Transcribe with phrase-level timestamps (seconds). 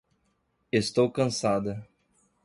[0.71, 1.87] Estou cansada